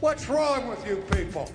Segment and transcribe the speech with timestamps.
[0.00, 1.50] What's wrong with you people?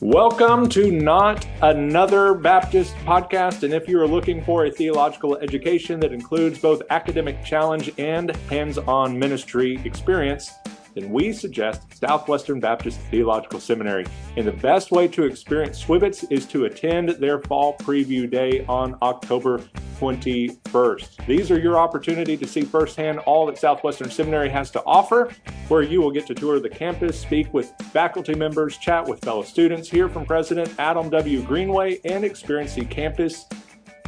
[0.00, 3.64] Welcome to Not Another Baptist podcast.
[3.64, 8.36] And if you are looking for a theological education that includes both academic challenge and
[8.48, 10.52] hands on ministry experience,
[10.94, 14.06] then we suggest Southwestern Baptist Theological Seminary.
[14.36, 18.96] And the best way to experience Swibbits is to attend their fall preview day on
[19.02, 19.62] October
[19.98, 21.26] 21st.
[21.26, 25.32] These are your opportunity to see firsthand all that Southwestern Seminary has to offer,
[25.68, 29.42] where you will get to tour the campus, speak with faculty members, chat with fellow
[29.42, 31.42] students, hear from President Adam W.
[31.42, 33.46] Greenway, and experience the campus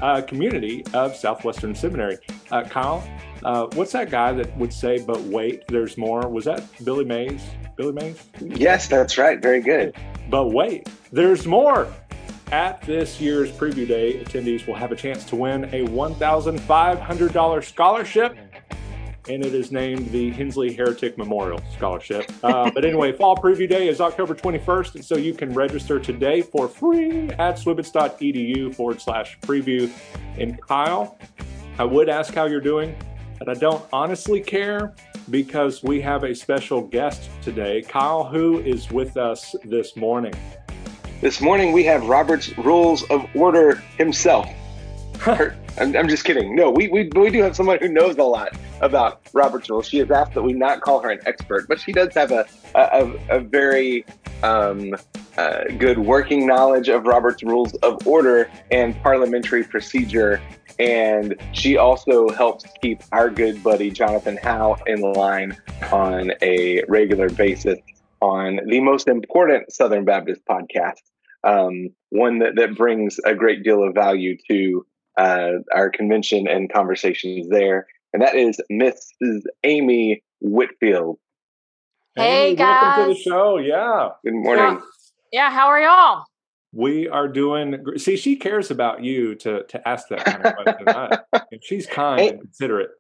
[0.01, 2.19] uh, community of Southwestern Seminary.
[2.51, 3.07] Uh, Kyle,
[3.45, 6.29] uh, what's that guy that would say, but wait, there's more?
[6.29, 7.43] Was that Billy Mays?
[7.77, 8.23] Billy Mays?
[8.41, 9.41] Yes, that's right.
[9.41, 9.95] Very good.
[10.29, 11.93] But wait, there's more.
[12.53, 18.37] At this year's preview day, attendees will have a chance to win a $1,500 scholarship
[19.29, 22.31] and it is named the Hensley Heretic Memorial Scholarship.
[22.43, 26.43] Uh, but anyway, Fall Preview Day is October 21st, and so you can register today
[26.43, 29.91] for free at swibbits.edu forward slash preview.
[30.39, 31.19] And Kyle,
[31.79, 32.97] I would ask how you're doing,
[33.41, 34.93] but I don't honestly care
[35.31, 37.81] because we have a special guest today.
[37.81, 40.35] Kyle, who is with us this morning?
[41.23, 44.47] This morning we have Robert's Rules of Order himself.
[45.79, 46.55] I'm, I'm, just kidding.
[46.55, 49.87] No, we, we, we do have someone who knows a lot about Robert's rules.
[49.87, 52.47] She has asked that we not call her an expert, but she does have a,
[52.75, 54.05] a, a very
[54.43, 54.95] um,
[55.39, 60.41] uh, good working knowledge of Robert's rules of order and parliamentary procedure.
[60.81, 65.55] And she also helps keep our good buddy Jonathan Howe in line
[65.93, 67.79] on a regular basis
[68.23, 71.03] on the most important Southern Baptist podcast,
[71.45, 74.87] um, one that, that brings a great deal of value to
[75.19, 77.87] uh, our convention and conversations there.
[78.15, 79.43] And that is Mrs.
[79.65, 81.19] Amy Whitfield.
[82.17, 82.97] Hey, Amy, guys.
[82.97, 83.59] Welcome to the show.
[83.59, 84.09] Yeah.
[84.25, 84.81] Good morning.
[85.31, 85.49] Yeah.
[85.49, 86.25] yeah, how are y'all?
[86.73, 87.83] We are doing.
[87.97, 90.89] See, she cares about you to to ask that kind of question.
[90.89, 92.91] I, she's kind hey, and considerate.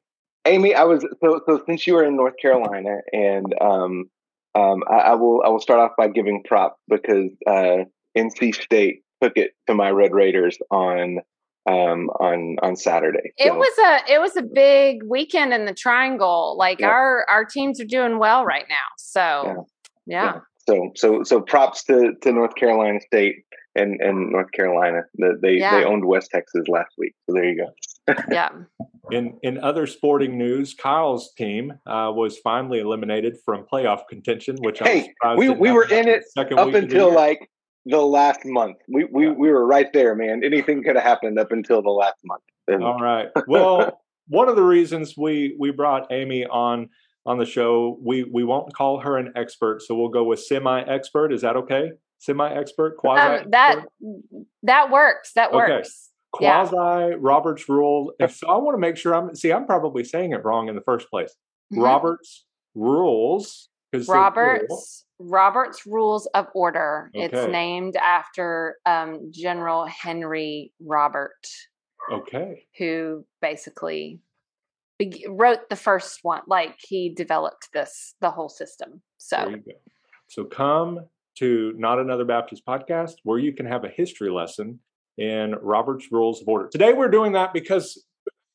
[0.44, 4.10] Amy, I was so so since you were in North Carolina, and um,
[4.54, 7.84] um, I, I will I will start off by giving props because uh,
[8.16, 11.18] NC State took it to my Red Raiders on
[11.66, 13.32] um, on on Saturday.
[13.38, 13.46] So.
[13.46, 16.56] It was a it was a big weekend in the Triangle.
[16.58, 16.88] Like yeah.
[16.88, 18.76] our our teams are doing well right now.
[18.98, 19.66] So
[20.06, 20.34] yeah.
[20.34, 20.40] yeah.
[20.68, 23.44] So so so props to to North Carolina State
[23.80, 25.02] and and North Carolina.
[25.18, 27.14] They they owned West Texas last week.
[27.26, 28.14] So there you go.
[28.30, 28.50] yeah.
[29.10, 34.56] In in other sporting news, Kyle's team uh, was finally eliminated from playoff contention.
[34.60, 37.50] Which hey, we we were in it up until like
[37.86, 38.76] the last month.
[38.88, 39.32] We we, yeah.
[39.32, 40.42] we were right there, man.
[40.44, 42.42] Anything could have happened up until the last month.
[42.68, 43.28] And All right.
[43.46, 46.88] Well, one of the reasons we we brought Amy on
[47.26, 51.32] on the show, we we won't call her an expert, so we'll go with semi-expert.
[51.32, 51.90] Is that okay?
[52.20, 53.44] Semi-expert, quasi.
[53.44, 53.84] Um, that
[54.62, 55.32] that works.
[55.34, 56.10] That works.
[56.34, 56.50] Okay.
[56.52, 57.16] Quasi yeah.
[57.18, 58.12] Robert's rule.
[58.28, 59.52] so I want to make sure I'm see.
[59.52, 61.34] I'm probably saying it wrong in the first place.
[61.72, 61.82] Mm-hmm.
[61.82, 62.44] Robert's
[62.74, 63.68] rules.
[64.06, 67.10] Robert's Robert's Rules of Order.
[67.14, 67.24] Okay.
[67.24, 71.46] It's named after um, General Henry Robert.
[72.10, 72.66] Okay.
[72.78, 74.20] Who basically
[74.98, 76.42] be- wrote the first one.
[76.46, 79.02] Like he developed this, the whole system.
[79.18, 79.56] So,
[80.28, 81.00] so come
[81.40, 84.78] to Not Another Baptist podcast where you can have a history lesson
[85.18, 86.68] in Robert's Rules of Order.
[86.68, 88.04] Today we're doing that because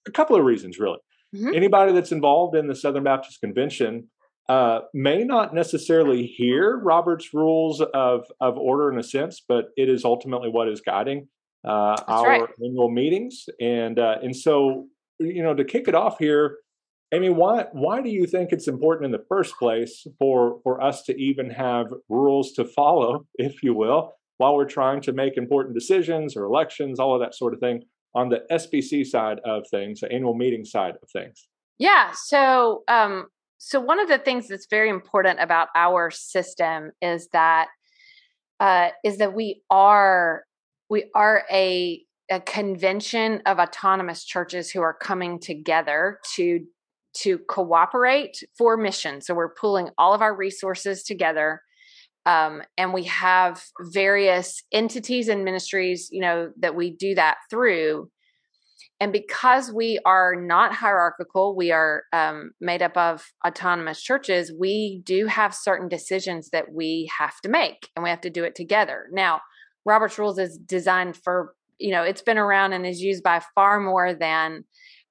[0.07, 0.99] a couple of reasons, really.
[1.35, 1.53] Mm-hmm.
[1.53, 4.07] Anybody that's involved in the Southern Baptist Convention
[4.47, 9.89] uh, may not necessarily hear Robert's rules of, of order in a sense, but it
[9.89, 11.27] is ultimately what is guiding
[11.65, 12.49] uh, our right.
[12.63, 13.45] annual meetings.
[13.59, 14.85] And uh, and so,
[15.19, 16.57] you know, to kick it off here,
[17.13, 21.03] Amy, why why do you think it's important in the first place for for us
[21.03, 25.75] to even have rules to follow, if you will, while we're trying to make important
[25.75, 27.83] decisions or elections, all of that sort of thing
[28.15, 31.47] on the SBC side of things, the annual meeting side of things?
[31.77, 32.11] Yeah.
[32.13, 33.27] So um,
[33.57, 37.67] so one of the things that's very important about our system is that
[38.59, 40.43] uh, is that we are
[40.89, 42.01] we are a
[42.31, 46.65] a convention of autonomous churches who are coming together to
[47.21, 49.21] to cooperate for mission.
[49.21, 51.61] So we're pulling all of our resources together.
[52.25, 58.09] Um, and we have various entities and ministries, you know, that we do that through
[58.99, 65.01] and because we are not hierarchical, we are um, made up of autonomous churches, we
[65.03, 68.55] do have certain decisions that we have to make and we have to do it
[68.55, 69.07] together.
[69.11, 69.41] Now,
[69.85, 73.81] Robert's Rules is designed for you know it's been around and is used by far
[73.81, 74.63] more than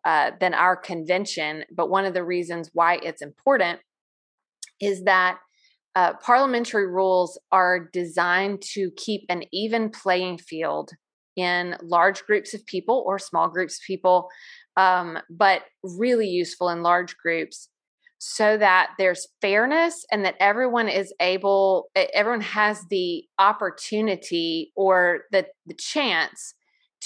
[0.05, 1.65] uh, than our convention.
[1.75, 3.81] But one of the reasons why it's important
[4.81, 5.39] is that
[5.95, 10.91] uh, parliamentary rules are designed to keep an even playing field
[11.37, 14.29] in large groups of people or small groups of people,
[14.77, 17.69] um, but really useful in large groups
[18.19, 25.47] so that there's fairness and that everyone is able everyone has the opportunity or the
[25.67, 26.55] the chance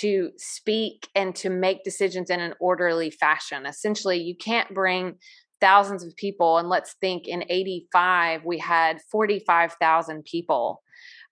[0.00, 5.14] to speak and to make decisions in an orderly fashion essentially you can't bring
[5.60, 10.82] thousands of people and let's think in 85 we had 45,000 people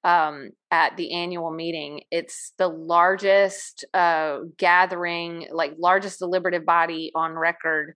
[0.06, 2.02] um, at the annual meeting.
[2.12, 7.94] It's the largest uh, gathering, like largest deliberative body on record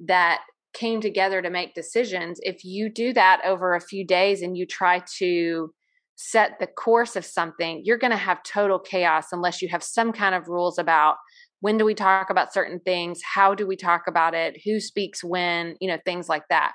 [0.00, 0.42] that
[0.74, 2.40] came together to make decisions.
[2.42, 5.72] If you do that over a few days and you try to
[6.16, 10.12] set the course of something, you're going to have total chaos unless you have some
[10.12, 11.16] kind of rules about
[11.60, 15.22] when do we talk about certain things, how do we talk about it, who speaks
[15.22, 16.72] when, you know, things like that.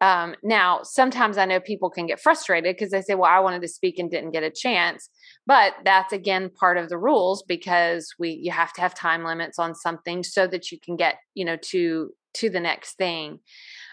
[0.00, 3.62] Um, now, sometimes I know people can get frustrated because they say, well, I wanted
[3.62, 5.08] to speak and didn't get a chance.
[5.46, 9.58] But that's again part of the rules because we you have to have time limits
[9.58, 13.40] on something so that you can get, you know, to to the next thing.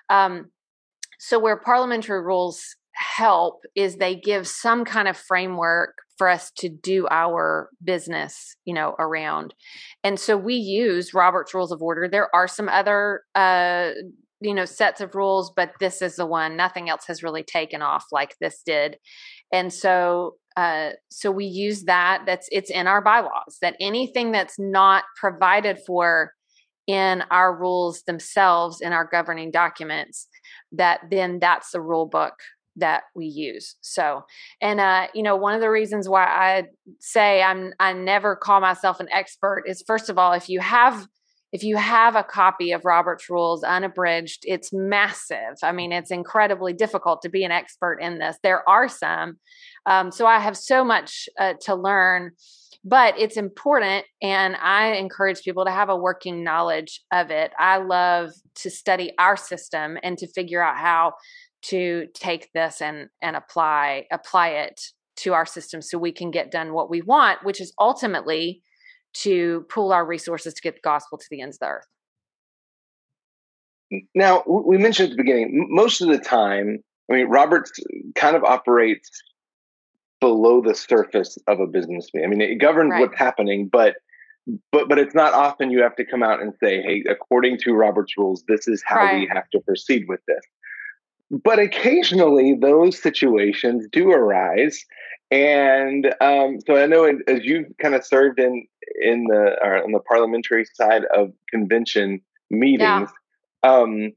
[0.09, 0.51] Um,
[1.19, 6.69] so where parliamentary rules help is they give some kind of framework for us to
[6.69, 9.53] do our business you know around.
[10.03, 12.07] And so we use robert's rules of order.
[12.07, 13.91] There are some other uh
[14.41, 16.55] you know sets of rules but this is the one.
[16.55, 18.97] Nothing else has really taken off like this did.
[19.51, 22.23] And so uh so we use that.
[22.25, 26.33] That's it's in our bylaws that anything that's not provided for
[26.85, 30.27] in our rules themselves in our governing documents
[30.71, 32.33] that then that's the rule book
[32.75, 34.23] that we use so
[34.61, 36.63] and uh you know one of the reasons why i
[36.99, 41.07] say i'm i never call myself an expert is first of all if you have
[41.53, 45.55] if you have a copy of Robert's Rules unabridged, it's massive.
[45.61, 48.37] I mean, it's incredibly difficult to be an expert in this.
[48.41, 49.37] There are some.
[49.85, 52.31] Um, so I have so much uh, to learn,
[52.83, 54.05] but it's important.
[54.19, 57.51] And I encourage people to have a working knowledge of it.
[57.59, 61.13] I love to study our system and to figure out how
[61.63, 64.81] to take this and, and apply apply it
[65.15, 68.61] to our system so we can get done what we want, which is ultimately
[69.13, 71.87] to pool our resources to get the gospel to the ends of the earth.
[74.15, 77.71] Now, we mentioned at the beginning, most of the time, I mean, Roberts
[78.15, 79.09] kind of operates
[80.19, 82.27] below the surface of a business meeting.
[82.27, 83.01] I mean, it governs right.
[83.01, 83.95] what's happening, but
[84.71, 87.73] but but it's not often you have to come out and say, "Hey, according to
[87.73, 89.19] Robert's rules, this is how right.
[89.19, 90.41] we have to proceed with this."
[91.43, 94.85] But occasionally, those situations do arise,
[95.31, 98.67] and um, so I know as you've kind of served in
[99.01, 102.21] in the or on the parliamentary side of convention
[102.51, 103.09] meetings.
[103.63, 103.71] Yeah.
[103.71, 104.11] Um,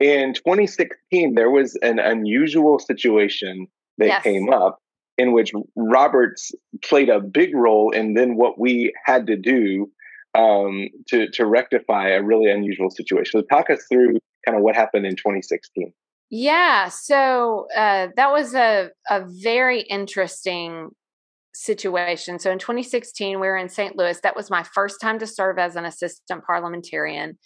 [0.00, 3.68] in 2016, there was an unusual situation
[3.98, 4.22] that yes.
[4.24, 4.80] came up
[5.18, 6.52] in which Roberts
[6.82, 9.90] played a big role in then what we had to do
[10.34, 13.40] um, to to rectify a really unusual situation.
[13.40, 15.92] So talk us through kind of what happened in 2016.
[16.30, 20.90] Yeah, so uh, that was a a very interesting
[21.54, 22.38] situation.
[22.38, 23.96] So in 2016, we were in St.
[23.96, 24.20] Louis.
[24.22, 27.38] That was my first time to serve as an assistant parliamentarian,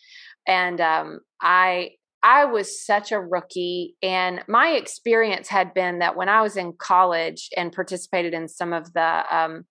[0.48, 1.90] and um, I
[2.22, 3.96] I was such a rookie.
[4.02, 8.72] And my experience had been that when I was in college and participated in some
[8.72, 9.64] of the um,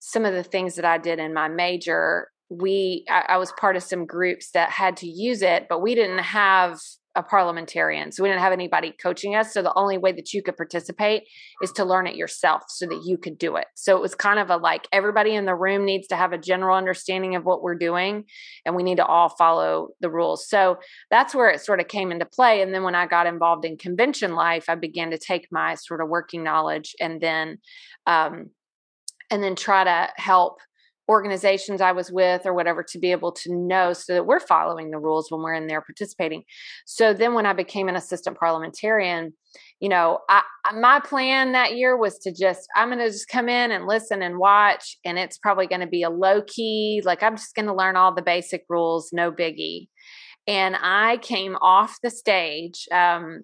[0.00, 3.76] some of the things that I did in my major, we I, I was part
[3.76, 6.80] of some groups that had to use it, but we didn't have
[7.16, 8.10] a parliamentarian.
[8.10, 9.52] So we didn't have anybody coaching us.
[9.52, 11.22] So the only way that you could participate
[11.62, 13.66] is to learn it yourself so that you could do it.
[13.76, 16.38] So it was kind of a like everybody in the room needs to have a
[16.38, 18.24] general understanding of what we're doing
[18.66, 20.48] and we need to all follow the rules.
[20.48, 20.78] So
[21.10, 22.62] that's where it sort of came into play.
[22.62, 26.00] And then when I got involved in convention life, I began to take my sort
[26.00, 27.58] of working knowledge and then
[28.06, 28.50] um
[29.30, 30.58] and then try to help
[31.08, 34.90] organizations I was with or whatever to be able to know so that we're following
[34.90, 36.44] the rules when we're in there participating.
[36.86, 39.34] So then when I became an assistant parliamentarian,
[39.80, 40.42] you know, I,
[40.74, 44.22] my plan that year was to just, I'm going to just come in and listen
[44.22, 44.96] and watch.
[45.04, 47.96] And it's probably going to be a low key, like I'm just going to learn
[47.96, 49.88] all the basic rules, no biggie.
[50.46, 53.42] And I came off the stage um,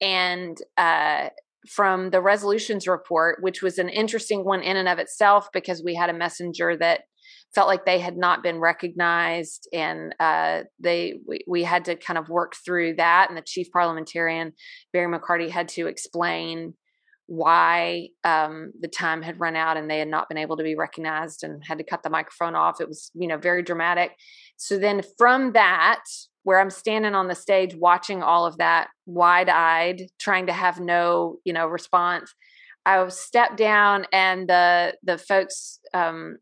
[0.00, 1.28] and uh,
[1.68, 5.94] from the resolutions report, which was an interesting one in and of itself because we
[5.94, 7.02] had a messenger that
[7.54, 12.18] felt like they had not been recognized and uh, they we, we, had to kind
[12.18, 14.52] of work through that and the chief parliamentarian
[14.92, 16.74] barry mccarty had to explain
[17.26, 20.76] why um, the time had run out and they had not been able to be
[20.76, 22.80] recognized and had to cut the microphone off.
[22.80, 24.12] It was, you know, very dramatic.
[24.56, 26.04] So then from that,
[26.44, 30.78] where I'm standing on the stage watching all of that wide eyed, trying to have
[30.78, 32.34] no, you know, response,
[32.86, 36.36] I stepped down and the the folks um,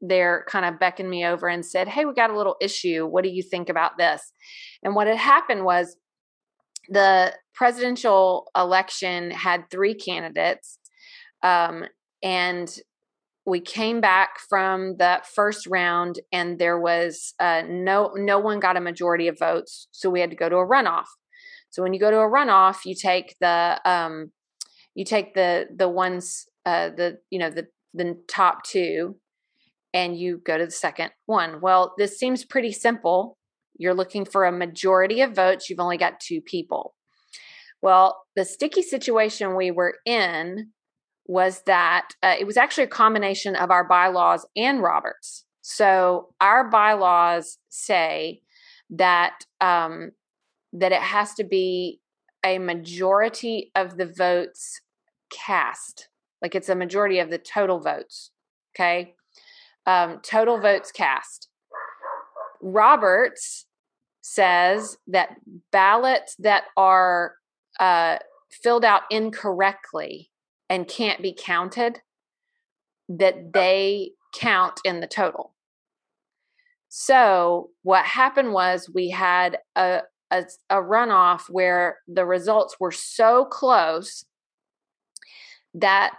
[0.00, 3.06] there kind of beckoned me over and said, Hey, we got a little issue.
[3.06, 4.32] What do you think about this?
[4.82, 5.96] And what had happened was
[6.88, 10.78] the presidential election had three candidates.
[11.42, 11.84] Um,
[12.22, 12.74] and
[13.44, 18.76] we came back from the first round and there was uh, no no one got
[18.76, 21.06] a majority of votes so we had to go to a runoff.
[21.70, 24.30] So when you go to a runoff you take the um,
[24.94, 29.16] you take the the ones uh, the you know the the top two
[29.92, 31.60] and you go to the second one.
[31.60, 33.36] Well this seems pretty simple.
[33.76, 36.94] You're looking for a majority of votes you've only got two people.
[37.80, 40.68] Well, the sticky situation we were in
[41.26, 45.44] was that uh, it was actually a combination of our bylaws and Roberts.
[45.60, 48.42] So our bylaws say
[48.90, 50.12] that um,
[50.72, 52.00] that it has to be
[52.44, 54.80] a majority of the votes
[55.30, 56.08] cast,
[56.40, 58.32] like it's a majority of the total votes.
[58.74, 59.14] Okay,
[59.86, 61.48] um, total votes cast.
[62.60, 63.66] Roberts
[64.20, 65.36] says that
[65.70, 67.34] ballots that are
[67.78, 68.18] uh,
[68.50, 70.31] filled out incorrectly
[70.72, 72.00] and can't be counted,
[73.10, 75.52] that uh they count in the total.
[76.88, 80.00] So what happened was we had a,
[80.30, 84.24] a, a runoff where the results were so close
[85.74, 86.14] that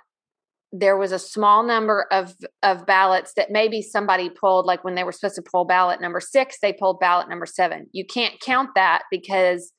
[0.71, 5.03] there was a small number of of ballots that maybe somebody pulled like when they
[5.03, 8.71] were supposed to pull ballot number 6 they pulled ballot number 7 you can't count
[8.73, 9.71] that because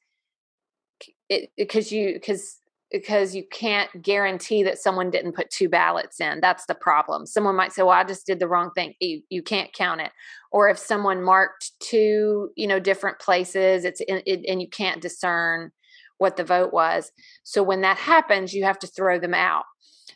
[1.29, 2.61] it because you because
[2.91, 6.41] because you can't guarantee that someone didn't put two ballots in.
[6.41, 7.27] That's the problem.
[7.27, 10.13] Someone might say, "Well, I just did the wrong thing." You, you can't count it.
[10.53, 15.03] Or if someone marked two, you know, different places, it's in, it, and you can't
[15.03, 15.73] discern
[16.19, 17.11] what the vote was.
[17.43, 19.65] So when that happens, you have to throw them out.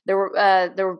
[0.07, 0.99] The uh, the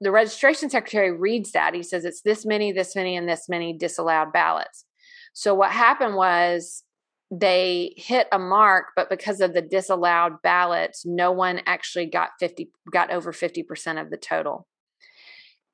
[0.00, 1.74] the registration secretary reads that.
[1.74, 4.84] He says it's this many, this many, and this many disallowed ballots.
[5.32, 6.82] So what happened was
[7.30, 12.70] they hit a mark, but because of the disallowed ballots, no one actually got 50
[12.92, 14.66] got over 50% of the total.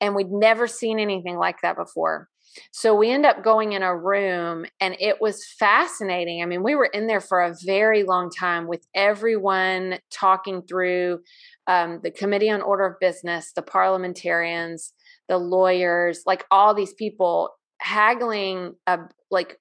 [0.01, 2.29] And we'd never seen anything like that before.
[2.73, 6.43] So we end up going in a room and it was fascinating.
[6.43, 11.21] I mean, we were in there for a very long time with everyone talking through
[11.67, 14.93] um, the Committee on Order of Business, the parliamentarians,
[15.29, 18.99] the lawyers, like all these people haggling, uh,
[19.31, 19.59] like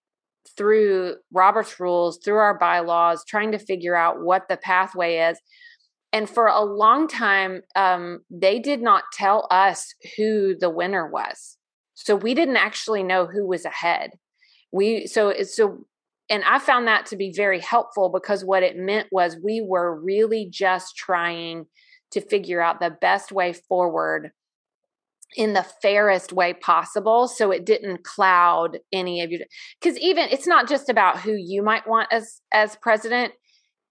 [0.58, 5.40] through Robert's rules, through our bylaws, trying to figure out what the pathway is.
[6.14, 11.58] And for a long time, um, they did not tell us who the winner was.
[11.94, 14.12] So we didn't actually know who was ahead.
[14.72, 15.86] We so so
[16.30, 20.00] and I found that to be very helpful because what it meant was we were
[20.00, 21.66] really just trying
[22.12, 24.32] to figure out the best way forward
[25.36, 29.40] in the fairest way possible so it didn't cloud any of you
[29.80, 33.34] because even it's not just about who you might want as as president.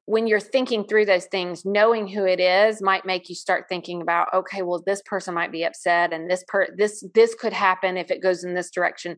[0.07, 4.03] When you're thinking through those things knowing who it is might make you start thinking
[4.03, 7.97] about okay well this person might be upset and this per this this could happen
[7.97, 9.17] if it goes in this direction.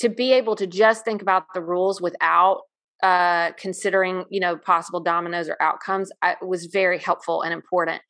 [0.00, 2.62] To be able to just think about the rules without
[3.02, 8.00] uh, considering you know possible dominoes or outcomes I, was very helpful and important.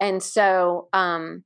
[0.00, 1.44] And so um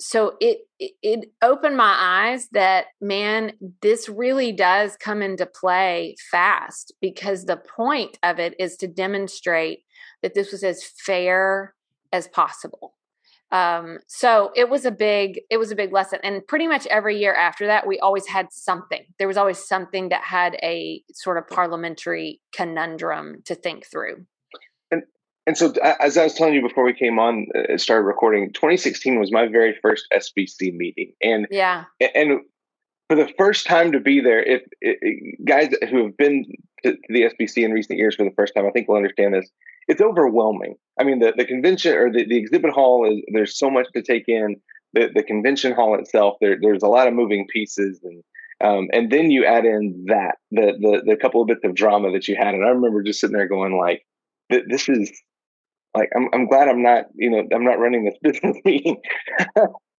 [0.00, 6.92] so it it opened my eyes that man this really does come into play fast
[7.00, 9.84] because the point of it is to demonstrate
[10.22, 11.74] that this was as fair
[12.12, 12.94] as possible.
[13.52, 17.18] Um, so it was a big it was a big lesson and pretty much every
[17.18, 19.04] year after that we always had something.
[19.18, 24.26] There was always something that had a sort of parliamentary conundrum to think through
[25.46, 29.20] and so, as I was telling you before we came on, uh, started recording, 2016
[29.20, 31.84] was my very first SBC meeting, and yeah,
[32.14, 32.40] and
[33.08, 36.46] for the first time to be there, if, if guys who have been
[36.82, 39.50] to, the SBC in recent years for the first time, I think will understand this.
[39.86, 40.76] It's overwhelming.
[40.98, 44.02] I mean, the, the convention or the, the exhibit hall is there's so much to
[44.02, 44.56] take in.
[44.94, 48.22] The the convention hall itself, there, there's a lot of moving pieces, and
[48.66, 52.12] um, and then you add in that the, the the couple of bits of drama
[52.12, 54.06] that you had, and I remember just sitting there going like,
[54.48, 55.10] "This is
[55.94, 58.96] like I'm I'm glad I'm not you know I'm not running this business meeting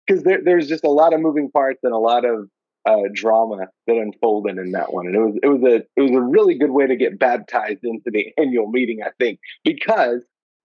[0.07, 2.49] because there, there's just a lot of moving parts and a lot of
[2.87, 6.11] uh, drama that unfolded in that one, and it was it was a it was
[6.11, 10.21] a really good way to get baptized into the annual meeting, I think, because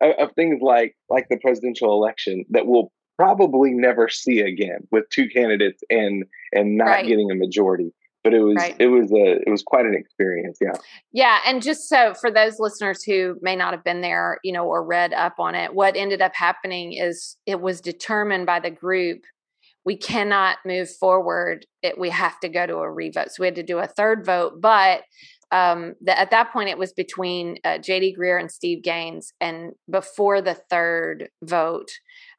[0.01, 5.05] of, of things like like the presidential election that we'll probably never see again with
[5.09, 7.07] two candidates and and not Right.
[7.07, 7.91] getting a majority.
[8.23, 8.75] But it was Right.
[8.79, 10.57] it was a it was quite an experience.
[10.61, 10.73] Yeah.
[11.11, 14.65] Yeah, and just so for those listeners who may not have been there, you know,
[14.65, 18.71] or read up on it, what ended up happening is it was determined by the
[18.71, 19.21] group
[19.85, 21.65] we cannot move forward.
[21.81, 23.31] It, we have to go to a revote.
[23.31, 25.01] So we had to do a third vote, but
[25.51, 29.73] um, the, at that point it was between uh, JD Greear and Steve Gaines, and
[29.89, 31.91] before the third vote,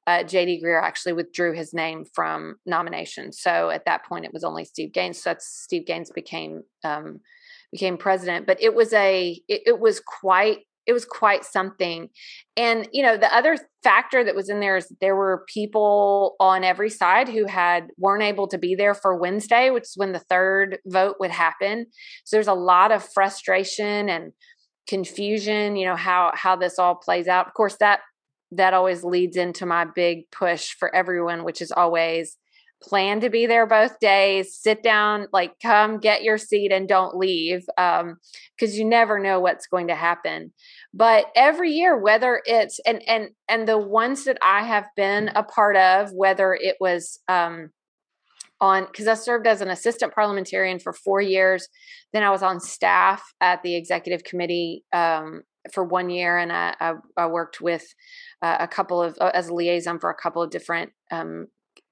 [0.07, 3.33] uh, JD Greear actually withdrew his name from nomination.
[3.33, 5.23] So at that point, it was only Steve Gaines.
[5.23, 7.21] So that's Steve Gaines became um,
[7.73, 8.47] became president.
[8.47, 12.11] But it was a it, it was quite it was quite something.
[12.57, 16.65] And you know the other factor that was in there is there were people on
[16.65, 20.19] every side who had weren't able to be there for Wednesday, which is when the
[20.19, 21.87] third vote would happen.
[22.25, 24.33] So there's a lot of frustration and
[24.87, 25.77] confusion.
[25.77, 27.47] You know how how this all plays out.
[27.47, 28.01] Of course that
[28.57, 32.37] that always leads into my big push for everyone, which is always
[32.85, 37.17] plan to be there both days, sit down, like come get your seat and don't
[37.17, 38.17] leave um
[38.57, 40.53] because you never know what's going to happen.
[40.93, 45.43] But every year whether it's and and and the ones that I have been a
[45.43, 47.71] part of whether it was um
[48.61, 51.69] on because I served as an assistant parliamentarian for 4 years,
[52.13, 55.43] then I was on staff at the executive committee um
[55.73, 57.95] for one year and I, I, I worked with
[58.43, 61.49] uh, a couple of uh, as a liaison for a couple of different um,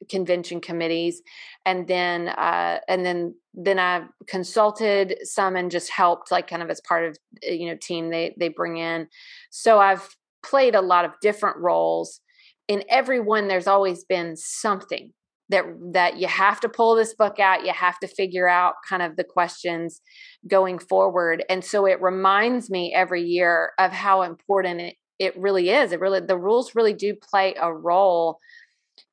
[0.08, 1.22] convention committees.
[1.64, 6.70] And then uh, and then then I consulted some and just helped like kind of
[6.70, 9.08] as part of uh, you know team they they bring in.
[9.50, 12.20] So I've played a lot of different roles.
[12.68, 15.12] In every one there's always been something
[15.52, 19.02] that that you have to pull this book out you have to figure out kind
[19.02, 20.00] of the questions
[20.48, 21.44] going forward.
[21.48, 25.92] And so it reminds me every year of how important it it really is.
[25.92, 28.38] It really the rules really do play a role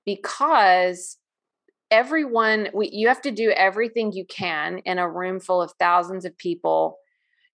[0.05, 1.17] because
[1.91, 6.25] everyone we, you have to do everything you can in a room full of thousands
[6.25, 6.97] of people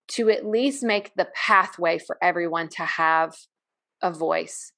[0.08, 3.36] to at least make the pathway for everyone to have
[4.02, 4.71] a voice.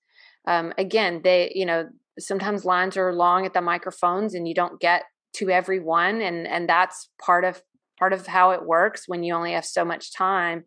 [0.47, 4.79] Um, again they you know sometimes lines are long at the microphones and you don't
[4.79, 5.03] get
[5.33, 7.61] to everyone and and that's part of
[7.99, 10.63] part of how it works when you only have so much time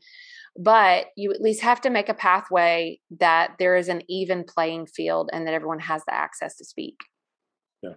[0.58, 4.86] but you at least have to make a pathway that there is an even playing
[4.86, 6.96] field and that everyone has the access to speak
[7.82, 7.94] Yeah.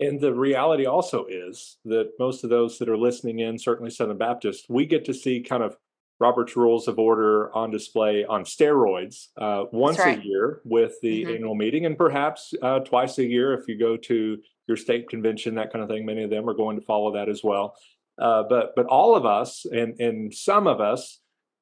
[0.00, 4.18] And the reality also is that most of those that are listening in, certainly Southern
[4.18, 5.76] Baptist, we get to see kind of
[6.18, 10.18] Robert's Rules of Order on display on steroids uh, once right.
[10.18, 11.34] a year with the Mhm.
[11.34, 15.54] annual meeting, and perhaps uh, twice a year if you go to your state convention,
[15.56, 16.06] that kind of thing.
[16.06, 17.76] Many of them are going to follow that as well.
[18.18, 21.20] Uh, but but all of us, and and some of us,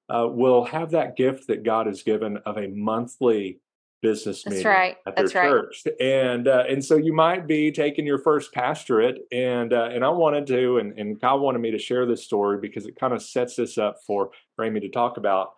[0.09, 3.61] uh, will have that gift that God has given of a monthly
[4.05, 4.97] business That's meeting right.
[5.07, 5.49] at their That's right.
[5.49, 10.05] church, and uh, and so you might be taking your first pastorate, and uh, and
[10.05, 13.15] I wanted to, and and God wanted me to share this story because it kind
[13.15, 15.55] of sets this up for for Amy to talk about.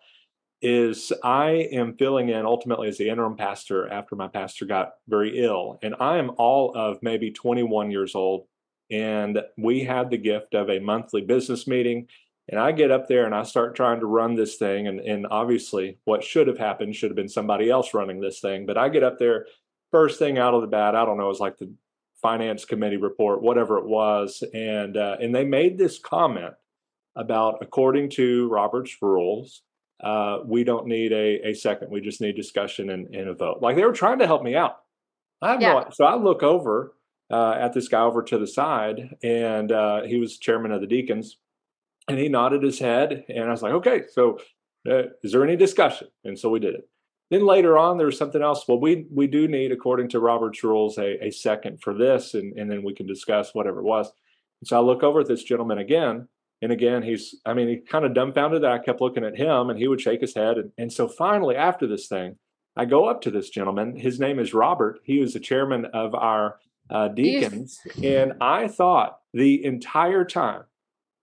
[0.61, 5.43] Is I am filling in ultimately as the interim pastor after my pastor got very
[5.43, 8.47] ill, and I am all of maybe 21 years old,
[8.89, 12.07] and we had the gift of a monthly business meeting.
[12.49, 14.87] And I get up there and I start trying to run this thing.
[14.87, 18.65] And, and obviously, what should have happened should have been somebody else running this thing.
[18.65, 19.47] But I get up there,
[19.91, 21.71] first thing out of the bat, I don't know, it was like the
[22.21, 24.43] finance committee report, whatever it was.
[24.53, 26.53] And, uh, and they made this comment
[27.15, 29.63] about, according to Robert's rules,
[30.01, 31.91] uh, we don't need a, a second.
[31.91, 33.57] We just need discussion and, and a vote.
[33.61, 34.77] Like they were trying to help me out.
[35.41, 35.73] I have Yeah.
[35.73, 36.95] no, so I look over
[37.29, 40.87] uh, at this guy over to the side, and uh, he was chairman of the
[40.87, 41.37] deacons
[42.07, 44.37] and he nodded his head and i was like okay so
[44.89, 46.07] uh, is there any discussion?
[46.23, 46.89] And so we did it.
[47.29, 48.65] Then later on there was something else.
[48.67, 52.57] Well we we do need according to robert's rules a, a second for this and,
[52.57, 54.09] and then we can discuss whatever it was.
[54.61, 56.27] And so i look over at this gentleman again
[56.61, 58.71] and again he's i mean he kind of dumbfounded that.
[58.71, 61.57] I kept looking at him and he would shake his head and, and so finally
[61.57, 62.37] after this thing
[62.77, 63.97] i go up to this gentleman.
[63.97, 64.99] His name is robert.
[65.03, 67.81] He was the chairman of our uh, deacons.
[68.01, 70.63] And i thought the entire time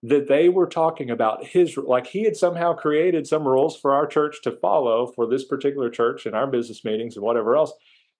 [0.07, 4.05] that they were talking about his like he had somehow created some rules for our
[4.05, 7.73] church to follow for this particular church and our business meetings and whatever else.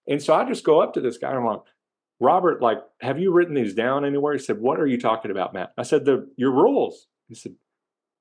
[0.08, 1.60] And so i just go up to this guy and i'm like
[2.18, 4.32] robert like have you written these down anywhere?
[4.32, 5.72] He said what are you talking about matt?
[5.76, 7.06] I said the your rules.
[7.28, 7.54] He said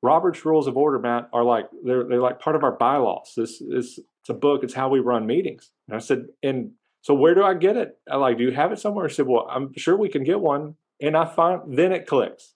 [0.02, 3.34] robert's rules of order matt are like they're they're like part of our bylaws.
[3.38, 4.64] This is it's a book.
[4.64, 5.72] It's how we run meetings.
[5.88, 7.98] And i said and so where do i get it?
[8.12, 9.08] I like do you have it somewhere?
[9.08, 10.76] He said well i'm sure we can get one.
[11.02, 12.55] And i find then it clicks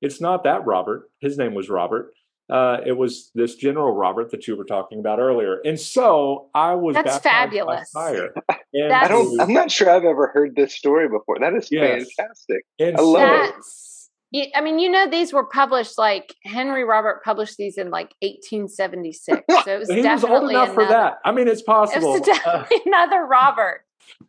[0.00, 1.10] it's not that Robert.
[1.20, 2.12] His name was Robert.
[2.50, 5.60] uh, it was this General Robert that you were talking about earlier.
[5.64, 7.90] And so I was That's fabulous.
[7.90, 8.34] fire.
[8.72, 11.40] And I don't I'm not sure I've ever heard this story before.
[11.40, 12.06] That is yes.
[12.16, 12.64] fantastic.
[12.78, 14.48] And I love That's, it.
[14.54, 19.42] I mean, you know, these were published like Henry Robert published these in like 1876.
[19.64, 21.14] So it was he was old enough another, for that.
[21.24, 22.14] I mean, it's possible.
[22.14, 23.80] It definitely uh, another Robert.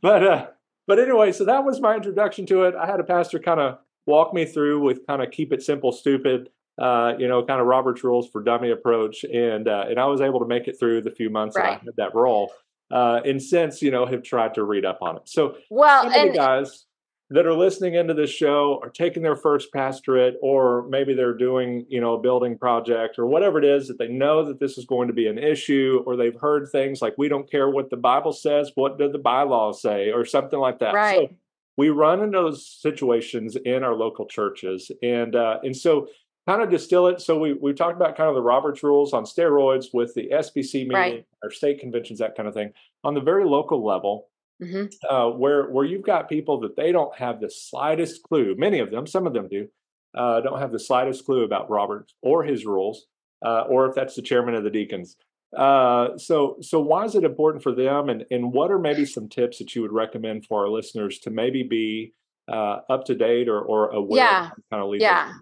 [0.01, 0.47] But uh,
[0.87, 2.73] but anyway, so that was my introduction to it.
[2.73, 5.91] I had a pastor kind of walk me through with kind of keep it simple,
[5.91, 6.49] stupid
[6.81, 10.21] uh, you know, kind of Robert's rules for dummy approach, and uh, and I was
[10.21, 11.63] able to make it through the few months right.
[11.63, 12.51] that I had that role.
[12.89, 15.23] Uh, and since you know have tried to read up on it.
[15.29, 16.85] So well, some and- guys
[17.29, 21.85] that are listening into this show are taking their first pastorate, or maybe they're doing
[21.87, 24.85] you know a building project or whatever it is that they know that this is
[24.85, 27.97] going to be an issue, or they've heard things like we don't care what the
[27.97, 30.93] Bible says, what do the bylaws say, or something like that.
[30.93, 31.29] Right.
[31.29, 31.35] So
[31.77, 36.07] we run into those situations in our local churches, and uh, and so
[36.47, 37.21] kind of distill it.
[37.21, 40.73] So we we talked about kind of the Roberts rules on steroids with the SBC
[40.73, 41.25] meeting, right.
[41.43, 42.71] our state conventions, that kind of thing.
[43.03, 44.27] On the very local level,
[44.61, 44.85] mm-hmm.
[45.13, 48.55] uh, where where you've got people that they don't have the slightest clue.
[48.57, 49.67] Many of them, some of them do,
[50.15, 53.05] uh, don't have the slightest clue about Roberts or his rules,
[53.45, 55.15] uh, or if that's the chairman of the deacons.
[55.57, 59.27] Uh, so so why is it important for them, and and what are maybe some
[59.27, 62.13] tips that you would recommend for our listeners to maybe be
[62.51, 64.17] uh, up to date or or aware?
[64.17, 65.33] Yeah, kind of yeah.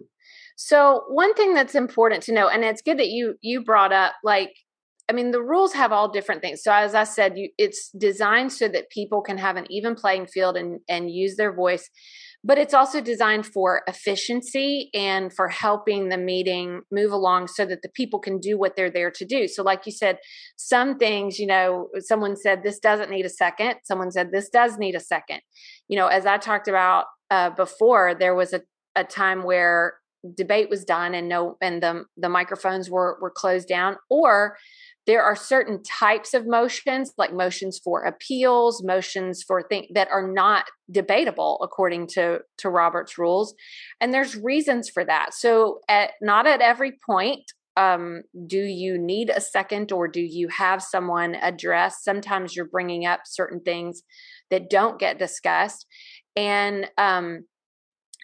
[0.55, 4.13] So one thing that's important to know, and it's good that you you brought up
[4.23, 4.53] like
[5.09, 6.61] I mean, the rules have all different things.
[6.61, 10.27] So as I said, you, it's designed so that people can have an even playing
[10.27, 11.89] field and and use their voice,
[12.43, 17.81] but it's also designed for efficiency and for helping the meeting move along so that
[17.81, 19.47] the people can do what they're there to do.
[19.47, 20.17] So like you said,
[20.55, 24.77] some things, you know, someone said this doesn't need a second, someone said this does
[24.77, 25.41] need a second.
[25.87, 28.61] You know, as I talked about uh, before, there was a
[28.95, 29.95] a time where
[30.35, 34.57] debate was done and no and the the microphones were were closed down or
[35.09, 40.31] there are certain types of motions like motions for appeals motions for things that are
[40.31, 43.55] not debatable according to to robert's rules
[43.99, 45.33] and there's reasons for that.
[45.33, 47.43] So at not at every point
[47.77, 52.03] um, do you need a second or do you have someone address?
[52.03, 54.01] Sometimes you're bringing up certain things
[54.49, 55.85] that don't get discussed
[56.35, 57.45] and um,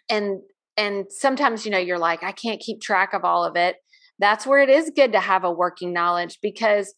[0.10, 0.42] and
[0.78, 3.78] and sometimes you know you're like i can't keep track of all of it
[4.20, 6.94] that's where it is good to have a working knowledge because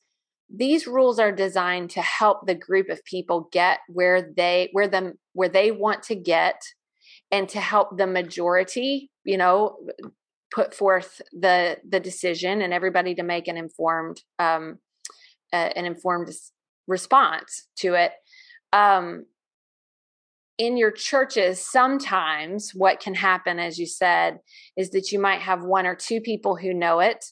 [0.49, 5.13] these rules are designed to help the group of people get where they where them
[5.33, 6.61] where they want to get
[7.31, 9.75] and to help the majority you know
[10.53, 14.79] put forth the the decision and everybody to make an informed um
[15.53, 16.29] uh, an informed
[16.87, 18.11] response to it.
[18.73, 19.25] Um
[20.57, 24.39] in your churches, sometimes what can happen, as you said,
[24.75, 27.25] is that you might have one or two people who know it,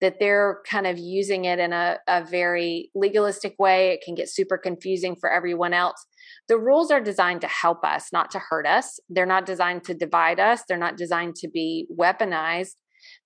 [0.00, 3.90] that they're kind of using it in a, a very legalistic way.
[3.90, 6.06] It can get super confusing for everyone else.
[6.48, 8.98] The rules are designed to help us, not to hurt us.
[9.08, 12.74] They're not designed to divide us, they're not designed to be weaponized.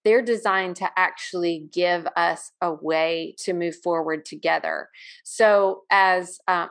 [0.05, 4.89] They're designed to actually give us a way to move forward together.
[5.23, 6.71] So, as um,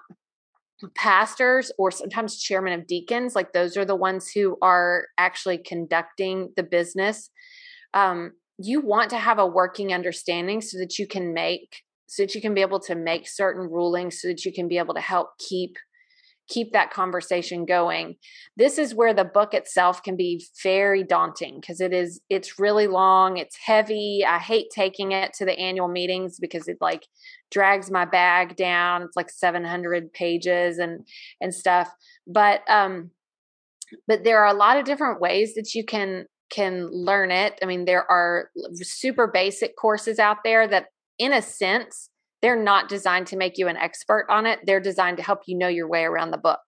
[0.96, 6.52] pastors or sometimes chairman of deacons like those are the ones who are actually conducting
[6.56, 7.30] the business.
[7.94, 12.36] Um, you want to have a working understanding so that you can make so that
[12.36, 15.02] you can be able to make certain rulings so that you can be able to
[15.02, 15.76] help keep
[16.48, 18.16] keep that conversation going.
[18.56, 22.88] This is where the book itself can be very daunting because it is it's really
[22.88, 24.24] long it's heavy.
[24.28, 27.08] I hate taking it to the annual meetings because it like
[27.52, 29.02] drags my bag down.
[29.02, 31.08] It's like 700 pages and
[31.42, 31.92] and stuff.
[32.28, 33.12] But um
[34.08, 37.58] but there are a lot of different ways that you can can learn it.
[37.64, 42.10] I mean there are super basic courses out there that in a sense
[42.46, 44.60] they're not designed to make you an expert on it.
[44.68, 46.60] They're designed to help you know your way around the book.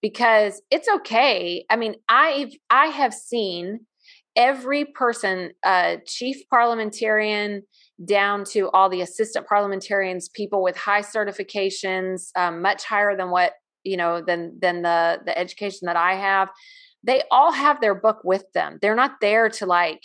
[0.00, 1.64] Because it's okay.
[1.70, 3.86] I mean, I've I have seen
[4.34, 7.62] every person, uh, chief parliamentarian
[8.04, 13.52] down to all the assistant parliamentarians, people with high certifications, um, much higher than what
[13.84, 16.48] you know than than the the education that I have.
[17.04, 18.80] They all have their book with them.
[18.82, 20.02] They're not there to like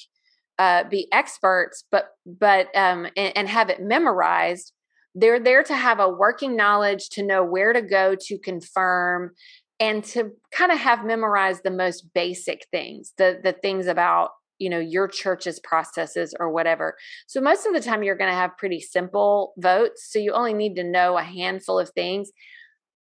[0.59, 4.73] uh, be experts, but but um, and, and have it memorized.
[5.15, 9.31] They're there to have a working knowledge to know where to go to confirm
[9.79, 14.69] and to kind of have memorized the most basic things, the the things about you
[14.69, 16.95] know your church's processes or whatever.
[17.27, 20.53] So most of the time you're going to have pretty simple votes, so you only
[20.53, 22.31] need to know a handful of things.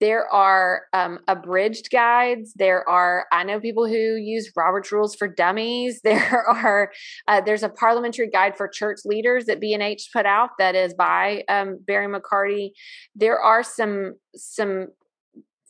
[0.01, 2.53] There are um, abridged guides.
[2.55, 6.01] There are i know people who use robert's rules for dummies.
[6.05, 6.93] There are
[7.29, 11.45] uh, there's a parliamentary guide for church leaders that b&h put out that is by
[11.49, 12.71] um, barry mccarty.
[13.15, 14.89] There are some some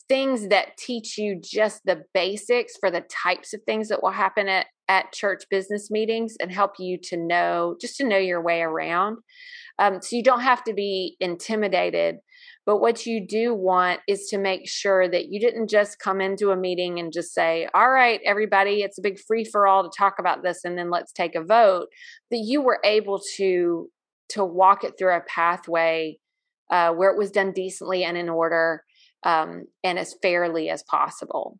[0.09, 4.47] things that teach you just the basics for the types of things that will happen
[4.47, 8.61] at at church business meetings and help you to know just to know your way
[8.61, 9.17] around.
[9.79, 12.17] Um, so you don't have to be intimidated
[12.67, 16.51] but what you do want is to make sure that you didn't just come into
[16.51, 19.97] a meeting and just say, all right, everybody, it's a big free for all to
[19.97, 21.87] talk about this and then let's take a vote.
[22.29, 23.89] That you were able to
[24.31, 26.17] to walk it through a pathway
[26.69, 28.83] uh, where it was done decently and in order
[29.23, 31.57] um, and as fairly as possible.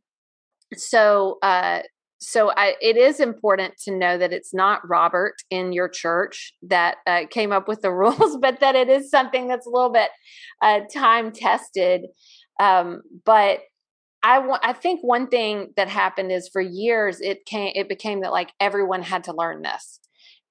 [0.76, 1.84] So uh,
[2.20, 6.98] so I, it is important to know that it's not Robert in your church that
[7.06, 10.10] uh, came up with the rules, but that it is something that's a little bit
[10.62, 12.08] uh, time tested.
[12.60, 13.60] Um, but
[14.24, 18.32] I, I think one thing that happened is for years it came it became that
[18.32, 20.00] like everyone had to learn this,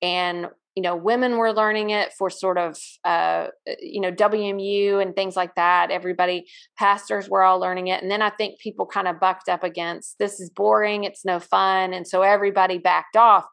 [0.00, 3.46] and you know women were learning it for sort of uh,
[3.80, 5.90] you know wmu and things like that.
[5.90, 6.46] Everybody
[6.78, 8.02] pastors were all learning it.
[8.02, 11.40] And then i think people kind of bucked up against this is boring it's no
[11.40, 11.94] fun.
[11.94, 13.46] And so everybody backed off.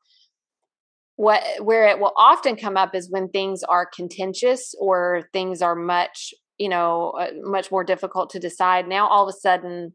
[1.15, 5.75] What where it will often come up is when things are contentious or things are
[5.75, 8.87] much you know uh, much more difficult to decide.
[8.87, 9.93] Now all of a sudden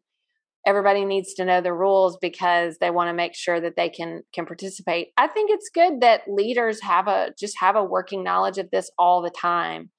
[0.66, 4.22] everybody needs to know the rules because they want to make sure that they can
[4.32, 5.08] can participate.
[5.16, 8.90] I think it's good that leaders have a just have a working knowledge of this
[8.98, 9.90] all the time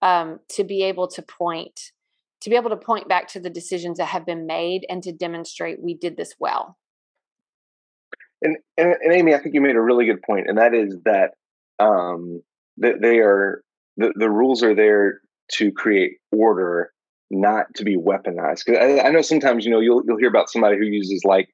[0.00, 1.80] um, to be able to point
[2.42, 5.12] to be able to point back to the decisions that have been made and to
[5.12, 6.76] demonstrate we did this well.
[8.44, 10.96] And, and, and amy i think you made a really good point and that is
[11.04, 11.34] that
[11.78, 12.42] um
[12.78, 13.62] that they are
[13.96, 15.20] the, the rules are there
[15.52, 16.91] to create order
[17.32, 18.64] not to be weaponized.
[18.66, 21.48] Because I, I, know sometimes you know you'll you'll hear about somebody who uses like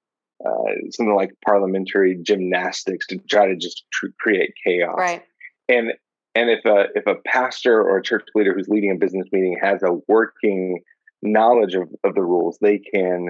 [0.44, 4.96] uh, something like parliamentary gymnastics to try to just tr- create chaos.
[4.98, 5.22] Right.
[5.68, 5.92] And
[6.34, 9.58] and if a if a pastor or a church leader who's leading a business meeting
[9.62, 10.80] has a working
[11.22, 13.28] knowledge of, of the rules, they can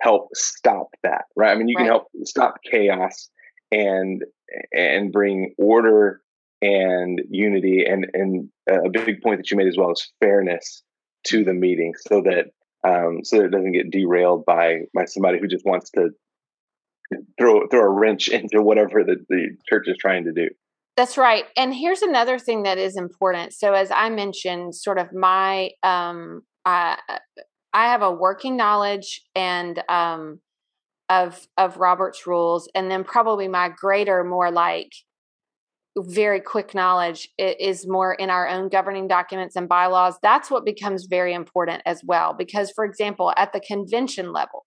[0.00, 1.24] help stop that.
[1.36, 1.52] Right.
[1.52, 3.28] I mean, you can help stop chaos
[3.70, 4.24] and
[4.72, 6.20] and bring order
[6.62, 10.82] and unity and and a big point that you made as well is fairness
[11.28, 12.46] to the meeting so that
[12.82, 16.10] um, so that it doesn't get derailed by by somebody who just wants to
[17.38, 20.48] throw throw a wrench into whatever the, the church is trying to do.
[20.96, 21.44] That's right.
[21.56, 23.54] And here's another thing that is important.
[23.54, 26.98] So as I mentioned, sort of my um I
[27.72, 30.40] I have a working knowledge and um
[31.08, 34.92] of of Robert's rules and then probably my greater more like
[36.06, 40.16] very quick knowledge is more in our own governing documents and bylaws.
[40.22, 42.34] That's what becomes very important as well.
[42.34, 44.66] Because, for example, at the convention level,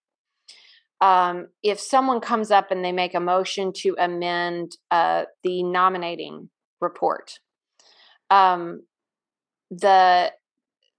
[1.00, 6.50] um, if someone comes up and they make a motion to amend uh, the nominating
[6.80, 7.38] report,
[8.30, 8.82] um,
[9.70, 10.32] the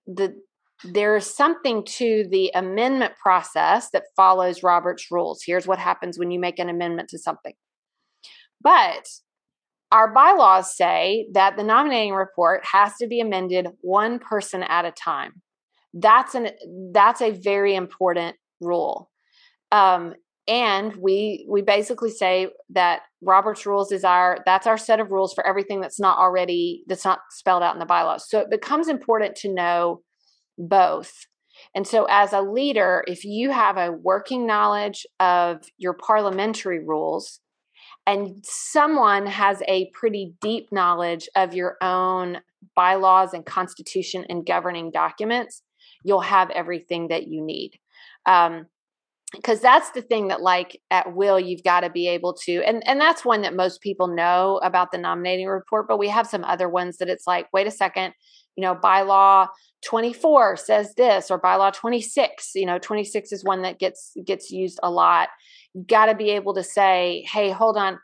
[0.08, 0.36] the
[0.84, 5.42] there's something to the amendment process that follows Robert's rules.
[5.46, 7.54] Here's what happens when you make an amendment to something.
[8.62, 9.08] But
[9.96, 14.92] our bylaws say that the nominating report has to be amended one person at a
[14.92, 15.42] time.
[15.94, 16.50] That's an
[16.92, 19.10] that's a very important rule.
[19.72, 20.16] Um,
[20.50, 25.34] and we we basically say that Robert's rules is our that's our set of rules
[25.34, 28.30] for everything that's not already that's not spelled out in the bylaws.
[28.30, 30.02] So it becomes important to know
[30.58, 31.14] both.
[31.74, 37.40] And so as a leader, if you have a working knowledge of your parliamentary rules,
[38.08, 42.40] and someone has a pretty deep knowledge of your own
[42.76, 45.64] bylaws and constitution and governing documents,
[46.04, 47.72] you'll have everything that you need.
[48.26, 48.68] Um,
[49.34, 52.88] because that's the thing that like at will you've got to be able to and
[52.88, 56.44] and that's one that most people know about the nominating report but we have some
[56.44, 58.14] other ones that it's like wait a second
[58.56, 59.48] you know bylaw
[59.86, 64.80] 24 says this or bylaw 26 you know 26 is one that gets gets used
[64.84, 65.30] a lot
[65.88, 68.00] got to be able to say, hey, hold on,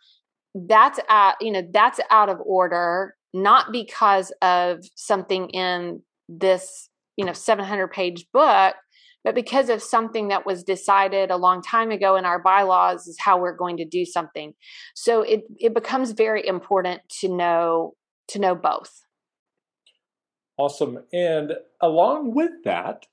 [0.54, 7.26] that's out, you know, that's out of order, not because of something in this, you
[7.26, 8.76] know, 700 page book,
[9.24, 13.18] but because of something that was decided a long time ago in our bylaws is
[13.20, 14.54] how we're going to do something.
[14.96, 17.94] So it it becomes very important to know
[18.30, 19.06] to know both.
[20.62, 21.00] Awesome.
[21.12, 23.08] And along with that,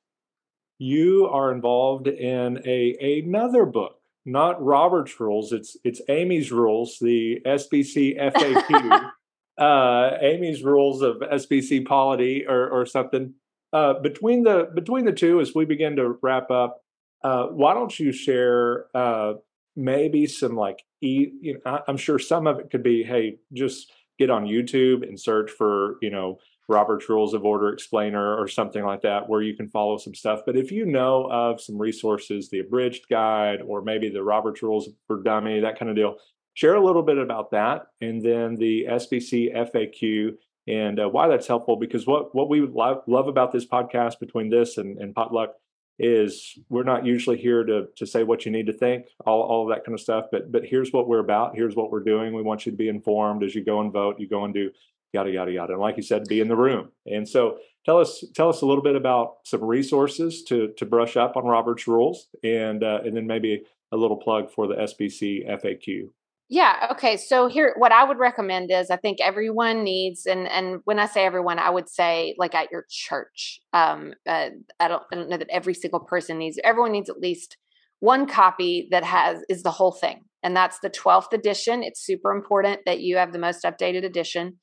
[0.79, 5.51] you are involved in a another book not Robert's rules.
[5.53, 9.11] It's it's Amy's rules, the SBC FAQ,
[9.59, 13.33] uh, Amy's rules of SBC polity or or something.
[13.73, 16.83] uh, between the between the two, as we begin to wrap up,
[17.25, 19.33] uh, why don't you share uh,
[19.75, 21.29] maybe some like e?
[21.41, 25.19] You know, I'm sure some of it could be, hey, just get on YouTube and
[25.19, 29.57] search for you know Robert's Rules of Order Explainer or something like that, where you
[29.57, 30.40] can follow some stuff.
[30.44, 34.88] But if you know of some resources, the abridged guide, or maybe the Robert's Rules
[35.07, 36.16] for Dummy, that kind of deal,
[36.54, 40.33] share a little bit about that, and then the SBC FAQ
[40.68, 41.76] and uh, why that's helpful.
[41.76, 45.54] Because what what we love, love about this podcast, between this and, and Potluck,
[45.98, 49.62] is we're not usually here to to say what you need to think, all all
[49.62, 50.26] of that kind of stuff.
[50.31, 51.57] But but here's what we're about.
[51.57, 52.35] Here's what we're doing.
[52.35, 54.16] We want you to be informed as you go and vote.
[54.20, 54.70] You go and do
[55.12, 55.73] yada yada yada.
[55.73, 56.90] And like you said, be in the room.
[57.07, 61.16] And so tell us tell us a little bit about some resources to to brush
[61.16, 65.49] up on Robert's rules, and uh, and then maybe a little plug for the SBC
[65.49, 66.09] FAQ.
[66.51, 66.88] Yeah.
[66.92, 67.18] Okay.
[67.18, 71.07] So here, what I would recommend is I think everyone needs, and and when I
[71.07, 73.61] say everyone, I would say like at your church.
[73.73, 76.59] Um, uh, I don't I don't know that every single person needs.
[76.64, 77.59] Everyone needs at least
[78.01, 81.83] one copy that has is the whole thing, and that's the twelfth edition.
[81.83, 84.59] It's super important that you have the most updated edition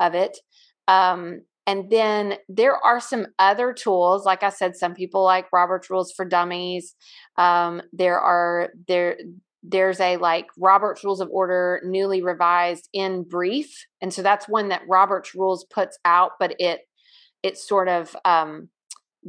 [0.00, 0.38] of it.
[0.88, 5.90] Um, and then there are some other tools, like I said, some people like Robert's
[5.90, 6.94] Rules for Dummies.
[7.36, 9.16] Um, there are there
[9.68, 13.86] there's a like Robert's Rules of Order newly revised in brief.
[14.00, 16.80] And so that's one that Robert's Rules puts out, but it
[17.42, 18.68] it sort of um,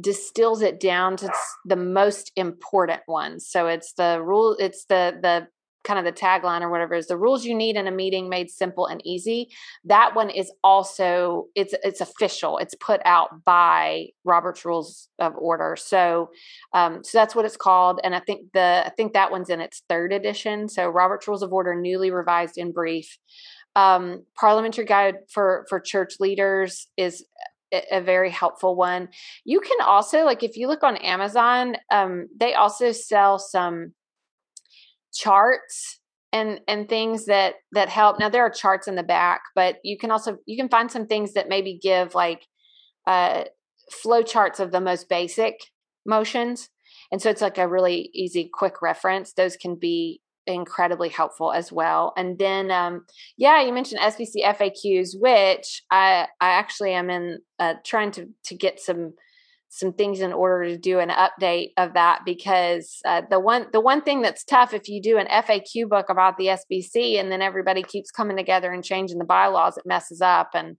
[0.00, 1.30] distills it down to
[1.64, 3.48] the most important ones.
[3.50, 5.48] So it's the rule, it's the the
[5.84, 8.50] kind of the tagline or whatever is the rules you need in a meeting made
[8.50, 9.48] simple and easy.
[9.84, 12.58] That one is also it's it's official.
[12.58, 15.76] It's put out by robert's rules of order.
[15.78, 16.30] So
[16.74, 19.60] um so that's what it's called and i think the i think that one's in
[19.60, 20.68] its third edition.
[20.68, 23.18] So robert's rules of order newly revised in brief.
[23.76, 27.24] Um parliamentary guide for for church leaders is
[27.92, 29.08] a very helpful one.
[29.44, 33.92] You can also like if you look on Amazon, um, they also sell some
[35.18, 36.00] charts
[36.32, 38.18] and and things that that help.
[38.20, 41.06] Now there are charts in the back but you can also you can find some
[41.06, 42.46] things that maybe give like
[43.06, 43.44] uh
[43.90, 45.54] flow charts of the most basic
[46.04, 46.68] motions
[47.10, 49.32] and so it's like a really easy quick reference.
[49.32, 52.12] Those can be incredibly helpful as well.
[52.16, 53.04] And then um
[53.36, 58.54] yeah you mentioned sbc faqs which i i actually am in uh trying to to
[58.54, 59.12] get some
[59.70, 63.80] some things in order to do an update of that because uh, the one the
[63.80, 67.42] one thing that's tough if you do an FAQ book about the SBC and then
[67.42, 70.76] everybody keeps coming together and changing the bylaws, it messes up and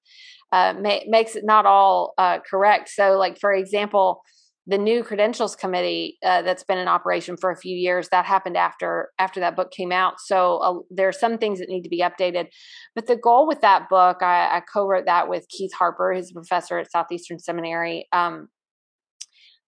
[0.52, 2.90] uh, ma- makes it not all uh, correct.
[2.90, 4.22] So, like for example,
[4.66, 8.56] the new credentials committee uh, that's been in operation for a few years that happened
[8.56, 11.90] after after that book came out so uh, there are some things that need to
[11.90, 12.48] be updated
[12.94, 16.34] but the goal with that book i, I co-wrote that with keith harper who's a
[16.34, 18.48] professor at southeastern seminary um,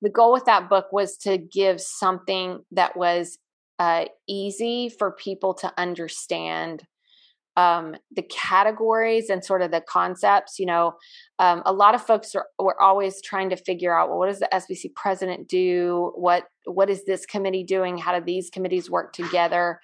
[0.02, 3.38] the goal with that book was to give something that was
[3.80, 6.84] uh, easy for people to understand
[7.58, 10.58] um, the categories and sort of the concepts.
[10.58, 10.94] You know,
[11.40, 14.40] um, a lot of folks are were always trying to figure out, well, what does
[14.40, 16.12] the SBC president do?
[16.16, 17.98] What what is this committee doing?
[17.98, 19.80] How do these committees work together?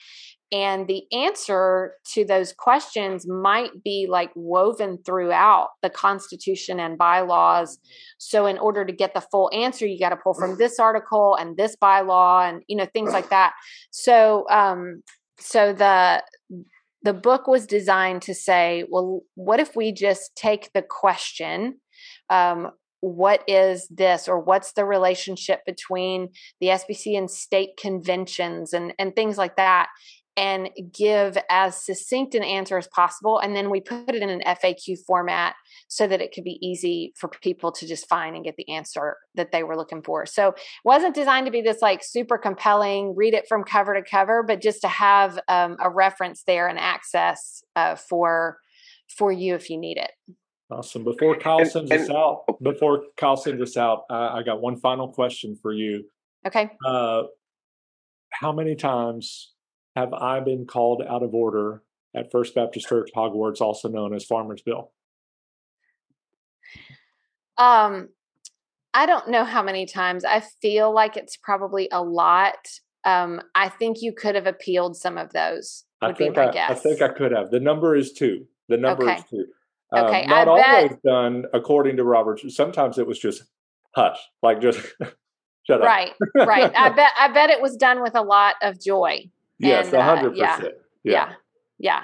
[0.52, 7.80] And the answer to those questions might be like woven throughout the Constitution and bylaws.
[8.18, 11.36] So, in order to get the full answer, you got to pull from this article
[11.36, 13.54] and this bylaw, and you know things like that.
[13.92, 15.04] So, um,
[15.38, 16.24] so the
[17.04, 21.80] the book was designed to say, well, what if we just take the question,
[22.30, 26.30] um, what is this or what's the relationship between
[26.60, 29.88] the SBC and state conventions and and things like that
[30.38, 33.40] and give as succinct an answer as possible.
[33.40, 35.56] And then we put it in an FAQ format
[35.88, 39.18] so that it could be easy for people to just find and get the answer
[39.34, 40.28] that they were looking for.
[40.28, 44.04] So it wasn't designed to be this like super compelling, read it from cover to
[44.04, 48.60] cover, but just to have um, a reference there and access uh, for
[49.18, 50.12] for you if you need it.
[50.70, 51.04] Awesome.
[51.04, 54.62] Before Kyle and, sends and, us out, before Kyle sends us out, uh, I got
[54.62, 56.04] one final question for you.
[56.46, 56.70] Okay.
[56.86, 57.24] Uh,
[58.32, 59.54] how many times
[59.98, 61.82] have I been called out of order
[62.16, 64.90] at First Baptist Church Hogwarts, also known as Farmersville?
[67.58, 68.10] Um,
[68.94, 70.24] I don't know how many times.
[70.24, 72.60] I feel like it's probably a lot.
[73.06, 75.86] Um, I think you could have appealed some of those.
[76.00, 77.50] I think I, I, think I could have.
[77.50, 78.46] The number is two.
[78.70, 79.16] The number okay.
[79.16, 79.46] is two.
[79.96, 82.44] Um, okay, not always done according to Roberts.
[82.56, 83.42] Sometimes it was just
[83.96, 84.80] hush, like just
[85.66, 85.88] shut up.
[85.88, 86.72] Right, right.
[86.76, 87.12] I bet.
[87.18, 89.32] I bet it was done with a lot of joy.
[89.60, 90.76] Yes, a hundred percent.
[91.04, 91.34] Yeah,
[91.80, 92.04] yeah.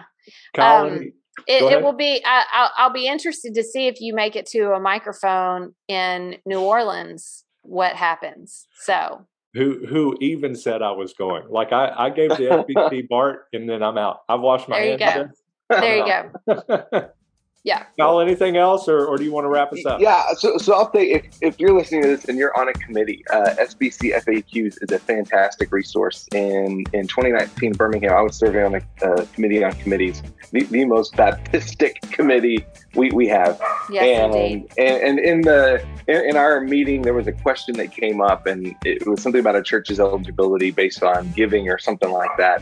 [0.56, 1.00] Colin, um,
[1.48, 2.22] it, it will be.
[2.26, 6.38] I, I'll, I'll be interested to see if you make it to a microphone in
[6.46, 7.44] New Orleans.
[7.64, 8.68] What happens?
[8.82, 11.44] So who who even said I was going.
[11.50, 14.20] Like I, I gave the SBC BART and then I'm out.
[14.28, 15.42] I've washed my there hands.
[15.70, 17.10] There you go.
[17.64, 17.86] Yeah.
[17.98, 20.02] Cal, anything else, or, or do you want to wrap us up?
[20.02, 20.34] Yeah.
[20.38, 23.24] So, so I'll say if, if you're listening to this and you're on a committee,
[23.32, 26.28] uh, SBC FAQs is a fantastic resource.
[26.34, 30.84] In in 2019, Birmingham, I was serving on a uh, committee on committees, the, the
[30.84, 33.62] most Baptistic committee we, we have.
[33.90, 34.74] Yes, and, indeed.
[34.78, 38.46] And, and in the in, in our meeting, there was a question that came up,
[38.46, 42.62] and it was something about a church's eligibility based on giving or something like that.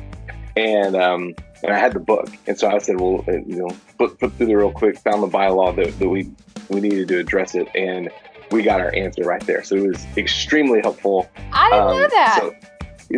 [0.55, 3.69] And um, and I had the book, and so I said, well, uh, you know,
[3.97, 6.29] flip, flip through the real quick, found the bylaw that, that we
[6.69, 8.09] we needed to address it, and
[8.51, 9.63] we got our answer right there.
[9.63, 11.29] So it was extremely helpful.
[11.53, 12.39] I didn't um, know that.
[12.39, 12.55] So,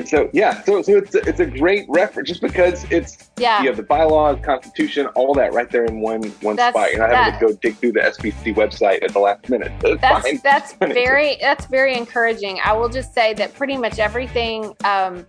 [0.06, 3.68] so yeah, so so it's a, it's a great reference just because it's yeah you
[3.68, 6.92] have the bylaws, constitution, all that right there in one one that's, spot.
[6.92, 9.72] You're not that, having to go dig through the SBC website at the last minute.
[9.82, 12.60] That's that's, that's very that's very encouraging.
[12.64, 15.26] I will just say that pretty much everything um,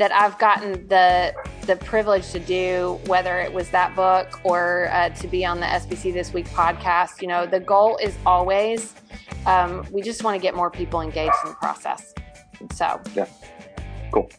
[0.00, 1.34] that I've gotten the
[1.66, 5.66] the privilege to do, whether it was that book or uh, to be on the
[5.66, 8.94] SBC This Week podcast, you know, the goal is always
[9.44, 12.14] um, we just want to get more people engaged in the process.
[12.72, 13.26] So yeah.
[14.10, 14.30] Cool.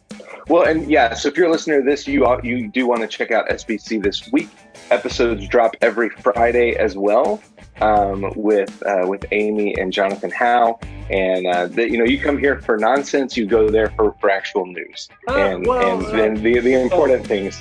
[0.48, 3.06] Well, and yeah, so if you're a listener to this, you you do want to
[3.06, 4.50] check out SBC this week.
[4.90, 7.40] Episodes drop every Friday as well,
[7.80, 10.78] um, with uh, with Amy and Jonathan Howe.
[11.10, 14.30] And uh, the, you know, you come here for nonsense, you go there for, for
[14.30, 17.60] actual news, uh, and well, and then the the important things.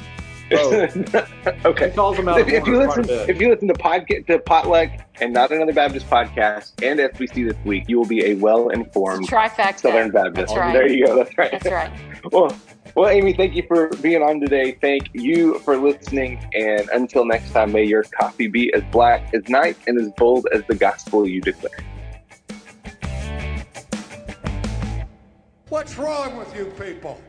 [0.53, 0.87] Oh.
[1.65, 1.91] okay.
[1.91, 4.89] calls them out if, if you listen, if you listen to podcast to Potluck
[5.21, 9.29] and not another Baptist podcast and SBC this week, you will be a well informed
[9.29, 10.55] trifecta Southern Baptist.
[10.55, 10.73] Right.
[10.73, 11.15] There you go.
[11.15, 11.51] That's right.
[11.51, 11.91] That's right.
[12.31, 12.53] well,
[12.95, 14.77] well, Amy, thank you for being on today.
[14.81, 16.39] Thank you for listening.
[16.53, 20.47] And until next time, may your coffee be as black as night and as bold
[20.53, 21.71] as the gospel you declare.
[25.69, 27.21] What's wrong with you people?